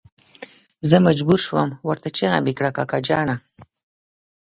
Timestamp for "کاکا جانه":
2.77-3.35